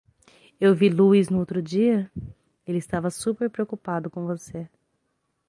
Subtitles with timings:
[0.59, 2.09] Eu vi Louis no outro dia?
[2.65, 4.67] ele estava super preocupado com você.